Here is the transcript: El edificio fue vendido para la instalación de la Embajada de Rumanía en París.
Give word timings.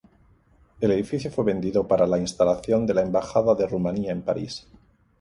El 0.79 0.89
edificio 0.89 1.29
fue 1.29 1.43
vendido 1.45 1.87
para 1.87 2.07
la 2.07 2.17
instalación 2.17 2.87
de 2.87 2.95
la 2.95 3.03
Embajada 3.03 3.53
de 3.53 3.67
Rumanía 3.67 4.11
en 4.11 4.23
París. 4.23 4.65